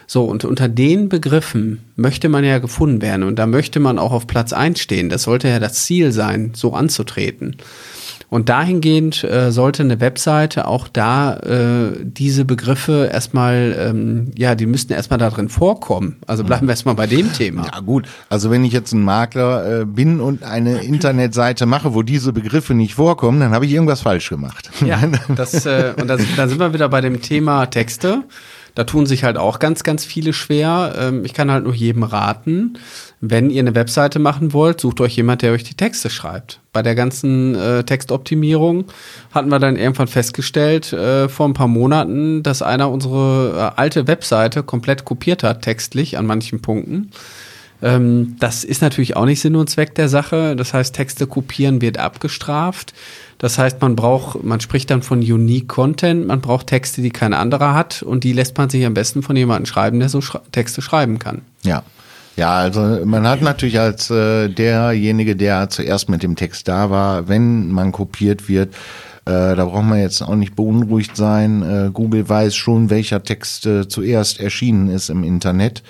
[0.10, 4.14] So, und unter den Begriffen möchte man ja gefunden werden und da möchte man auch
[4.14, 5.10] auf Platz einstehen.
[5.10, 7.58] Das sollte ja das Ziel sein, so anzutreten.
[8.30, 14.66] Und dahingehend äh, sollte eine Webseite auch da äh, diese Begriffe erstmal, ähm, ja, die
[14.66, 16.18] müssten erstmal da drin vorkommen.
[16.28, 17.68] Also bleiben wir erstmal bei dem Thema.
[17.74, 22.02] Ja gut, also wenn ich jetzt ein Makler äh, bin und eine Internetseite mache, wo
[22.02, 24.72] diese Begriffe nicht vorkommen, dann habe ich irgendwas falsch gemacht.
[24.86, 25.02] Ja,
[25.36, 28.24] das, äh, und das, da sind wir wieder bei dem Thema Texte.
[28.78, 30.94] Da tun sich halt auch ganz, ganz viele schwer.
[31.00, 32.78] Ähm, ich kann halt nur jedem raten,
[33.20, 36.60] wenn ihr eine Webseite machen wollt, sucht euch jemand, der euch die Texte schreibt.
[36.74, 38.86] Bei der ganzen äh, Textoptimierung
[39.34, 44.06] hatten wir dann irgendwann festgestellt, äh, vor ein paar Monaten, dass einer unsere äh, alte
[44.06, 47.10] Webseite komplett kopiert hat, textlich an manchen Punkten.
[47.82, 50.56] Ähm, das ist natürlich auch nicht Sinn und Zweck der Sache.
[50.56, 52.94] Das heißt, Texte kopieren wird abgestraft.
[53.38, 57.34] Das heißt, man braucht, man spricht dann von Unique Content, man braucht Texte, die kein
[57.34, 60.42] anderer hat und die lässt man sich am besten von jemandem schreiben, der so schre
[60.52, 61.42] Texte schreiben kann.
[61.64, 61.84] Ja.
[62.36, 67.28] Ja, also man hat natürlich als äh, derjenige, der zuerst mit dem Text da war,
[67.28, 68.76] wenn man kopiert wird,
[69.26, 71.64] äh, da braucht man jetzt auch nicht beunruhigt sein.
[71.64, 75.82] Äh, Google weiß schon, welcher Text äh, zuerst erschienen ist im Internet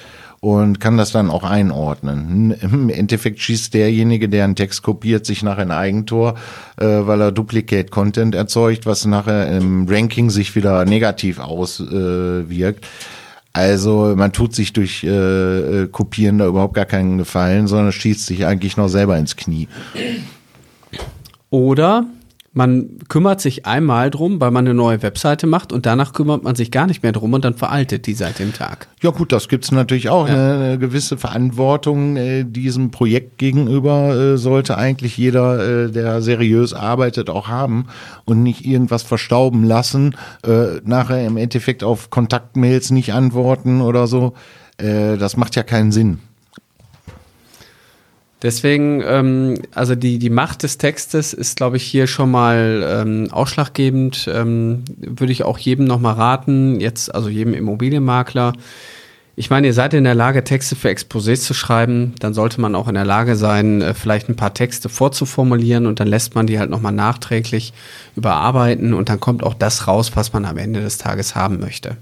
[0.47, 2.51] und kann das dann auch einordnen.
[2.61, 6.35] Im Endeffekt schießt derjenige, der einen Text kopiert, sich nachher ein Eigentor,
[6.77, 12.85] äh, weil er Duplicate Content erzeugt, was nachher im Ranking sich wieder negativ auswirkt.
[12.85, 12.87] Äh,
[13.51, 18.25] also man tut sich durch äh, äh, Kopieren da überhaupt gar keinen Gefallen, sondern schießt
[18.25, 19.67] sich eigentlich noch selber ins Knie.
[21.49, 22.05] Oder
[22.57, 26.55] man kümmert sich einmal drum, weil man eine neue Webseite macht und danach kümmert man
[26.55, 28.87] sich gar nicht mehr drum und dann veraltet die seit dem Tag.
[29.03, 30.27] Ja gut, das gibt's natürlich auch.
[30.27, 30.33] Ja.
[30.33, 36.73] Eine, eine, gewisse Verantwortung äh, diesem Projekt gegenüber äh, sollte eigentlich jeder, äh, der seriös
[36.73, 37.85] arbeitet, auch haben
[38.25, 44.33] und nicht irgendwas verstauben lassen, äh, nachher im Endeffekt auf Kontaktmails nicht antworten oder so.
[44.77, 46.21] Äh, das macht ja keinen Sinn.
[48.43, 53.29] Deswegen, ähm, also die, die Macht des Textes ist, glaube ich, hier schon mal ähm,
[53.31, 54.29] ausschlaggebend.
[54.31, 58.53] Ähm, Würde ich auch jedem nochmal raten, jetzt, also jedem Immobilienmakler.
[59.39, 62.73] Ich meine, ihr seid in der Lage, Texte für Exposés zu schreiben, dann sollte man
[62.73, 66.45] auch in der Lage sein, äh, vielleicht ein paar Texte vorzuformulieren und dann lässt man
[66.45, 67.73] die halt nochmal nachträglich
[68.15, 71.97] überarbeiten und dann kommt auch das raus, was man am Ende des Tages haben möchte.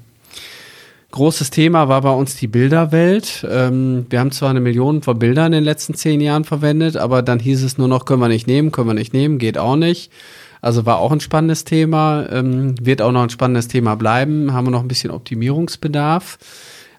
[1.16, 3.48] Großes Thema war bei uns die Bilderwelt.
[3.50, 7.22] Ähm, wir haben zwar eine Million von Bildern in den letzten zehn Jahren verwendet, aber
[7.22, 9.78] dann hieß es nur noch, können wir nicht nehmen, können wir nicht nehmen, geht auch
[9.78, 10.12] nicht.
[10.60, 14.68] Also war auch ein spannendes Thema, ähm, wird auch noch ein spannendes Thema bleiben, haben
[14.68, 16.38] wir noch ein bisschen Optimierungsbedarf.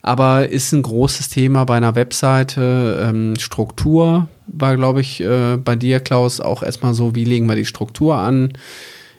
[0.00, 3.06] Aber ist ein großes Thema bei einer Webseite.
[3.06, 7.56] Ähm, Struktur war, glaube ich, äh, bei dir, Klaus, auch erstmal so, wie legen wir
[7.56, 8.54] die Struktur an?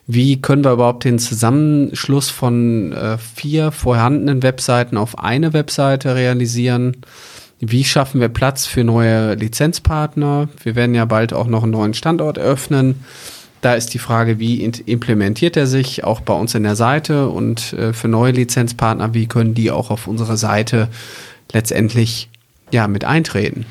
[0.09, 6.97] Wie können wir überhaupt den Zusammenschluss von äh, vier vorhandenen Webseiten auf eine Webseite realisieren?
[7.59, 10.47] Wie schaffen wir Platz für neue Lizenzpartner?
[10.63, 13.03] Wir werden ja bald auch noch einen neuen Standort eröffnen.
[13.59, 17.73] Da ist die Frage, wie implementiert er sich auch bei uns in der Seite und
[17.73, 20.87] äh, für neue Lizenzpartner, wie können die auch auf unsere Seite
[21.51, 22.29] letztendlich
[22.71, 23.65] ja mit eintreten?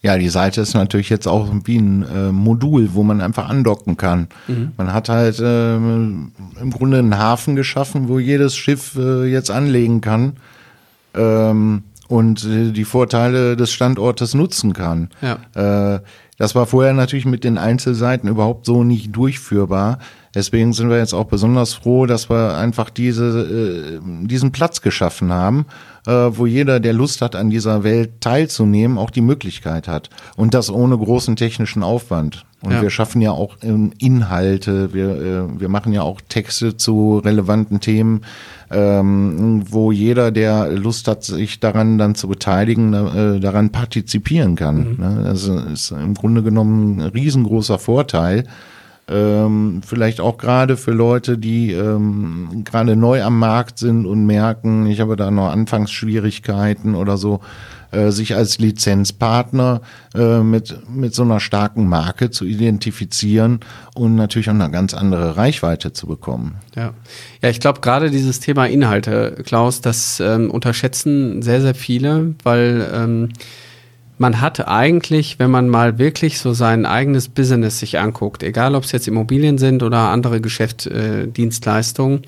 [0.00, 3.96] Ja, die Seite ist natürlich jetzt auch wie ein äh, Modul, wo man einfach andocken
[3.96, 4.28] kann.
[4.46, 4.72] Mhm.
[4.76, 6.32] Man hat halt äh, im
[6.70, 10.36] Grunde einen Hafen geschaffen, wo jedes Schiff äh, jetzt anlegen kann
[11.14, 15.10] ähm, und äh, die Vorteile des Standortes nutzen kann.
[15.20, 16.00] Ja.
[16.38, 19.98] Das war vorher natürlich mit den Einzelseiten überhaupt so nicht durchführbar.
[20.34, 25.32] Deswegen sind wir jetzt auch besonders froh, dass wir einfach diese, äh, diesen Platz geschaffen
[25.32, 25.66] haben,
[26.06, 30.10] äh, wo jeder, der Lust hat, an dieser Welt teilzunehmen, auch die Möglichkeit hat.
[30.36, 32.46] Und das ohne großen technischen Aufwand.
[32.60, 32.82] Und ja.
[32.82, 37.78] wir schaffen ja auch ähm, Inhalte, wir, äh, wir machen ja auch Texte zu relevanten
[37.78, 38.22] Themen,
[38.70, 44.76] ähm, wo jeder, der Lust hat, sich daran dann zu beteiligen, äh, daran partizipieren kann.
[44.76, 44.96] Mhm.
[44.98, 45.22] Ne?
[45.24, 48.44] Das ist im Grunde genommen ein riesengroßer Vorteil
[49.10, 54.86] Ähm, vielleicht auch gerade für Leute, die ähm, gerade neu am Markt sind und merken,
[54.86, 57.40] ich habe da noch Anfangsschwierigkeiten oder so,
[57.90, 59.80] äh, sich als Lizenzpartner
[60.14, 63.60] äh, mit, mit so einer starken Marke zu identifizieren
[63.94, 66.56] und natürlich auch eine ganz andere Reichweite zu bekommen.
[66.76, 66.92] Ja,
[67.40, 72.90] ja ich glaube gerade dieses Thema Inhalte, Klaus, das ähm, unterschätzen sehr, sehr viele, weil
[72.92, 73.30] ähm,
[74.18, 78.84] man hat eigentlich, wenn man mal wirklich so sein eigenes Business sich anguckt, egal ob
[78.84, 82.26] es jetzt Immobilien sind oder andere Geschäftsdienstleistungen, äh,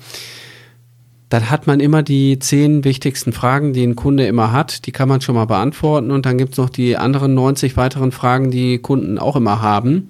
[1.31, 4.85] dann hat man immer die zehn wichtigsten Fragen, die ein Kunde immer hat.
[4.85, 8.11] Die kann man schon mal beantworten und dann gibt es noch die anderen 90 weiteren
[8.11, 10.09] Fragen, die Kunden auch immer haben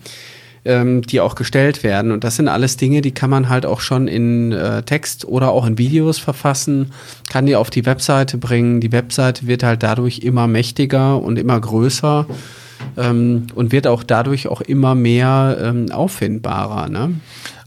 [0.65, 2.12] ähm, die auch gestellt werden.
[2.12, 5.51] Und das sind alles Dinge, die kann man halt auch schon in äh, Text oder
[5.51, 6.91] auch in Videos verfassen,
[7.29, 8.81] kann die auf die Webseite bringen.
[8.81, 12.25] Die Webseite wird halt dadurch immer mächtiger und immer größer.
[12.98, 16.89] Ähm, und wird auch dadurch auch immer mehr ähm, auffindbarer.
[16.89, 17.15] Ne?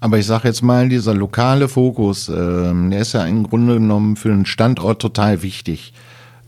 [0.01, 4.17] Aber ich sage jetzt mal, dieser lokale Fokus, ähm, der ist ja im Grunde genommen
[4.17, 5.95] für einen Standort total wichtig.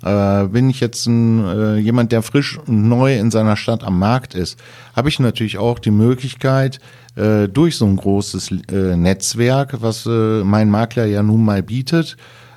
[0.02, 3.98] Äh, bin ich jetzt ein, äh, jemand, der frisch und neu in seiner Stadt am
[3.98, 4.58] Markt ist,
[4.94, 6.80] habe ich natürlich auch die Möglichkeit,
[7.16, 12.16] äh, durch so ein großes äh, Netzwerk, was äh, mein Makler ja nun mal bietet,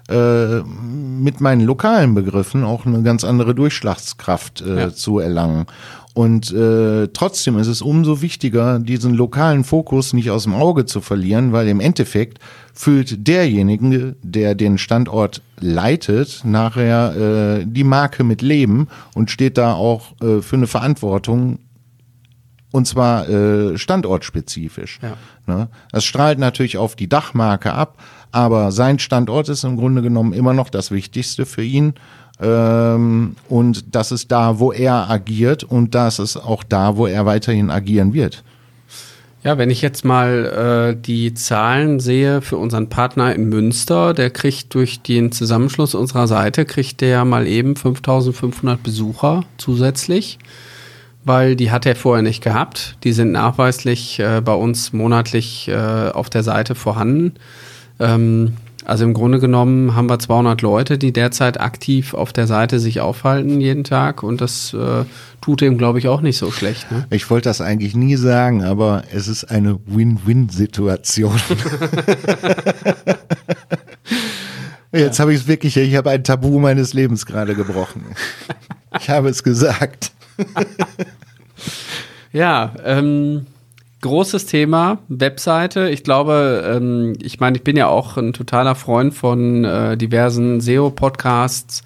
[0.10, 4.94] äh, mit meinen lokalen Begriffen auch eine ganz andere Durchschlagskraft äh, ja.
[4.94, 5.66] zu erlangen.
[6.14, 11.02] Und äh, trotzdem ist es umso wichtiger, diesen lokalen Fokus nicht aus dem Auge zu
[11.02, 12.40] verlieren, weil im Endeffekt
[12.74, 19.74] füllt derjenige, der den Standort leitet, nachher äh, die Marke mit Leben und steht da
[19.74, 21.60] auch äh, für eine Verantwortung
[22.72, 25.00] und zwar äh, standortspezifisch.
[25.02, 25.18] Ja.
[25.48, 25.68] Ne?
[25.92, 27.98] Das strahlt natürlich auf die Dachmarke ab,
[28.32, 31.94] aber sein Standort ist im Grunde genommen immer noch das Wichtigste für ihn.
[32.42, 37.26] Ähm, und das ist da, wo er agiert und das ist auch da, wo er
[37.26, 38.44] weiterhin agieren wird.
[39.44, 44.32] Ja, wenn ich jetzt mal äh, die Zahlen sehe für unseren Partner in Münster, der
[44.32, 50.40] kriegt durch den Zusammenschluss unserer Seite, kriegt der mal eben 5500 Besucher zusätzlich,
[51.26, 52.98] weil die hat er vorher nicht gehabt.
[53.04, 57.34] Die sind nachweislich äh, bei uns monatlich äh, auf der Seite vorhanden.
[58.00, 58.54] Ähm,
[58.86, 63.02] also im Grunde genommen haben wir 200 Leute, die derzeit aktiv auf der Seite sich
[63.02, 65.06] aufhalten jeden Tag und das äh,
[65.42, 66.92] tut ihm, glaube ich, auch nicht so schlecht.
[66.92, 67.06] Ne?
[67.12, 71.40] Ich wollte das eigentlich nie sagen, aber es ist eine Win-Win-Situation.
[74.92, 75.22] Jetzt ja.
[75.22, 78.06] habe ich es wirklich, ich habe ein Tabu meines Lebens gerade gebrochen.
[79.00, 80.14] Ich habe es gesagt.
[82.34, 83.46] ja, ähm,
[84.02, 85.90] großes Thema, Webseite.
[85.90, 90.62] Ich glaube, ähm, ich meine, ich bin ja auch ein totaler Freund von äh, diversen
[90.62, 91.84] SEO-Podcasts.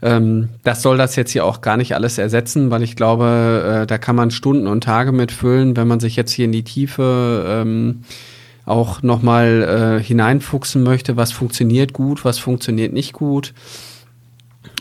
[0.00, 3.86] Ähm, das soll das jetzt hier auch gar nicht alles ersetzen, weil ich glaube, äh,
[3.86, 7.44] da kann man Stunden und Tage mitfüllen, wenn man sich jetzt hier in die Tiefe
[7.48, 8.02] ähm,
[8.64, 13.54] auch nochmal äh, hineinfuchsen möchte, was funktioniert gut, was funktioniert nicht gut.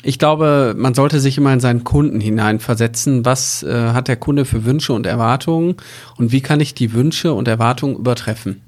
[0.04, 3.26] Ich glaube, man sollte sich immer in seinen Kunden hineinversetzen.
[3.26, 5.76] Was äh, hat der Kunde für Wünsche und Erwartungen
[6.18, 8.62] und wie kann ich die Wünsche und Erwartungen übertreffen?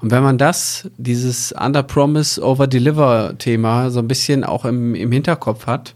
[0.00, 5.94] Und wenn man das, dieses Under-Promise, Over-Deliver-Thema so ein bisschen auch im, im Hinterkopf hat,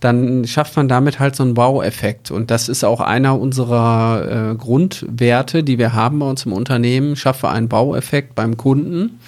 [0.00, 2.30] dann schafft man damit halt so einen Wow-Effekt.
[2.30, 7.16] Und das ist auch einer unserer äh, Grundwerte, die wir haben bei uns im Unternehmen.
[7.16, 9.20] Schaffe einen Wow-Effekt beim Kunden.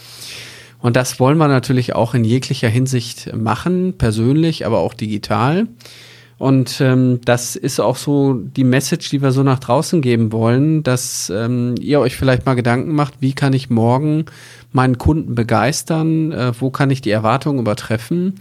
[0.81, 5.67] Und das wollen wir natürlich auch in jeglicher Hinsicht machen, persönlich, aber auch digital.
[6.39, 10.85] Und ähm, das ist auch so die Message, die wir so nach draußen geben wollen,
[10.85, 14.27] dass ähm, ihr euch vielleicht mal Gedanken macht, wie kann ich morgen
[14.71, 18.35] meinen Kunden begeistern, äh, wo kann ich die Erwartungen übertreffen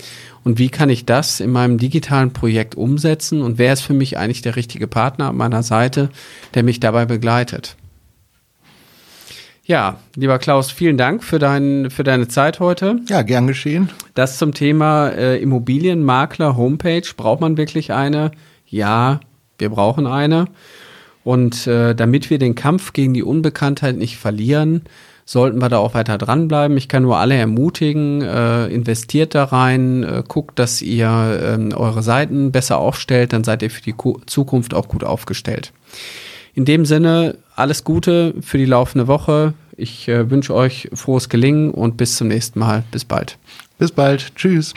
[0.43, 4.19] und wie kann ich das in meinem digitalen Projekt umsetzen und wer ist für mich
[4.19, 6.09] eigentlich der richtige Partner an meiner Seite,
[6.53, 7.77] der mich dabei begleitet.
[9.67, 13.01] Ja, lieber Klaus, vielen Dank für, dein, für deine Zeit heute.
[13.09, 13.89] Ja, gern geschehen.
[14.13, 17.03] Das zum Thema äh, Immobilienmakler Homepage.
[17.17, 18.31] Braucht man wirklich eine?
[18.65, 19.19] Ja,
[19.57, 20.45] wir brauchen eine.
[21.25, 24.83] Und äh, damit wir den Kampf gegen die Unbekanntheit nicht verlieren,
[25.25, 26.77] sollten wir da auch weiter dranbleiben.
[26.77, 32.03] Ich kann nur alle ermutigen, äh, investiert da rein, äh, guckt, dass ihr äh, eure
[32.03, 33.95] Seiten besser aufstellt, dann seid ihr für die
[34.27, 35.73] Zukunft auch gut aufgestellt.
[36.53, 39.53] In dem Sinne, alles Gute für die laufende Woche.
[39.75, 42.83] Ich äh, wünsche euch frohes Gelingen und bis zum nächsten Mal.
[42.91, 43.37] Bis bald.
[43.77, 44.35] Bis bald.
[44.35, 44.73] Tschüss.